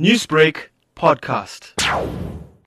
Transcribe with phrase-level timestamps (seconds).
[0.00, 1.70] Newsbreak podcast.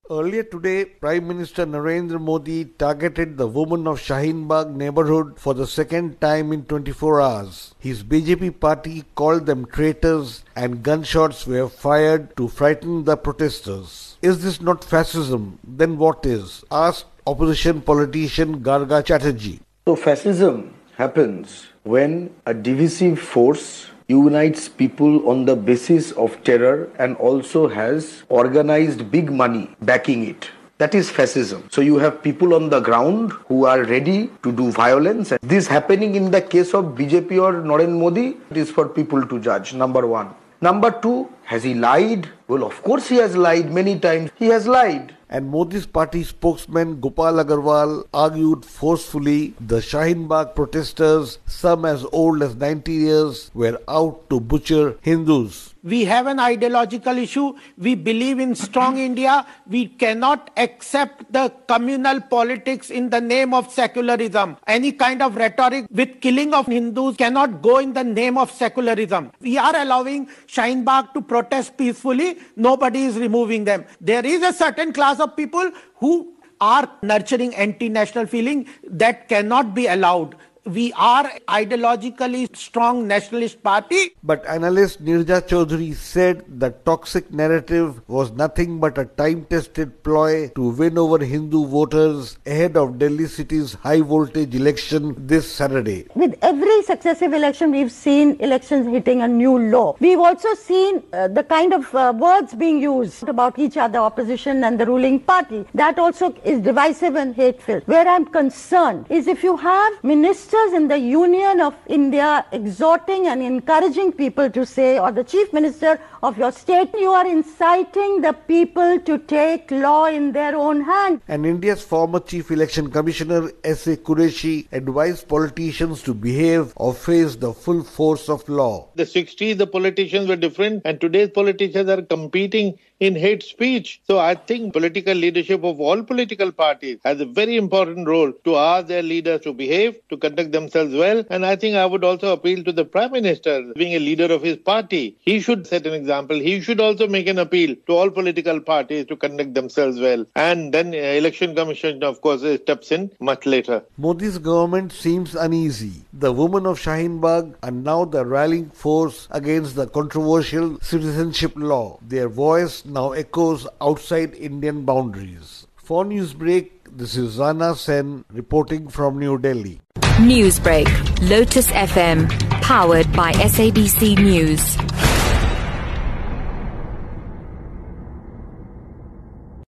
[0.09, 5.67] Earlier today, Prime Minister Narendra Modi targeted the women of Shaheen Bagh neighborhood for the
[5.67, 7.75] second time in 24 hours.
[7.79, 14.17] His BJP party called them traitors and gunshots were fired to frighten the protesters.
[14.21, 15.59] Is this not fascism?
[15.67, 16.63] Then what is?
[16.71, 19.59] asked opposition politician Garga Chatterjee.
[19.85, 27.17] So fascism happens when a divisive force unites people on the basis of terror and
[27.17, 30.49] also has organized big money backing it.
[30.77, 31.67] That is fascism.
[31.71, 35.31] So you have people on the ground who are ready to do violence.
[35.31, 39.25] And this happening in the case of BJP or Narendra Modi, it is for people
[39.25, 40.33] to judge, number one.
[40.61, 42.29] Number two, has he lied?
[42.47, 44.31] Well, of course he has lied many times.
[44.35, 51.39] He has lied and Modi's party spokesman Gopal Agarwal argued forcefully the Shaheen Bagh protesters,
[51.45, 55.73] some as old as 90 years, were out to butcher Hindus.
[55.87, 57.53] We have an ideological issue.
[57.77, 59.45] We believe in strong India.
[59.65, 64.57] We cannot accept the communal politics in the name of secularism.
[64.67, 69.31] Any kind of rhetoric with killing of Hindus cannot go in the name of secularism.
[69.39, 72.39] We are allowing Shaheen Bagh to protest peacefully.
[72.57, 73.85] Nobody is removing them.
[74.01, 79.87] There is a certain class of people who are nurturing anti-national feeling that cannot be
[79.87, 80.35] allowed
[80.67, 84.11] we are ideologically strong nationalist party.
[84.23, 90.69] But analyst Neerja Chowdhury said the toxic narrative was nothing but a time-tested ploy to
[90.69, 96.07] win over Hindu voters ahead of Delhi city's high voltage election this Saturday.
[96.15, 99.95] With every successive election, we've seen elections hitting a new low.
[99.99, 104.63] We've also seen uh, the kind of uh, words being used about each other, opposition
[104.63, 105.65] and the ruling party.
[105.73, 107.79] That also is divisive and hateful.
[107.85, 113.41] Where I'm concerned is if you have ministers in the Union of India exhorting and
[113.41, 118.33] encouraging people to say, or the Chief Minister of your state, you are inciting the
[118.33, 121.21] people to take law in their own hand.
[121.27, 123.97] And India's former Chief Election Commissioner S.A.
[123.97, 128.89] Quraishi advised politicians to behave or face the full force of law.
[128.95, 134.01] The 60s, the politicians were different, and today's politicians are competing in hate speech.
[134.07, 138.55] So I think political leadership of all political parties has a very important role to
[138.55, 141.23] ask their leaders to behave, to conduct themselves well.
[141.29, 144.41] And I think I would also appeal to the Prime Minister, being a leader of
[144.41, 145.15] his party.
[145.19, 146.06] He should set an example.
[146.07, 150.25] He should also make an appeal to all political parties to conduct themselves well.
[150.35, 153.83] And then uh, Election Commission, of course, steps in much later.
[153.97, 156.03] Modi's government seems uneasy.
[156.13, 161.99] The women of Shaheen Bagh are now the rallying force against the controversial citizenship law.
[162.01, 165.67] Their voice now echoes outside Indian boundaries.
[165.75, 169.79] For Newsbreak, this is Zana Sen reporting from New Delhi.
[170.19, 170.87] Newsbreak,
[171.29, 172.27] Lotus FM,
[172.61, 174.75] powered by SABC News.